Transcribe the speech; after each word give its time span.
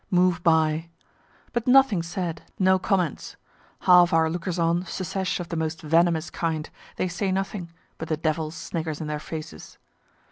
move 0.09 0.41
by; 0.41 0.89
but 1.53 1.67
nothing 1.67 2.01
said, 2.01 2.41
no 2.57 2.79
comments; 2.79 3.35
(half 3.81 4.11
our 4.11 4.31
lookers 4.31 4.57
on 4.57 4.83
secesh 4.83 5.39
of 5.39 5.49
the 5.49 5.55
most 5.55 5.79
venomous 5.83 6.31
kind 6.31 6.71
they 6.95 7.07
say 7.07 7.31
nothing; 7.31 7.69
but 7.99 8.07
the 8.07 8.17
devil 8.17 8.49
snickers 8.49 8.99
in 8.99 9.05
their 9.05 9.19
faces.) 9.19 9.77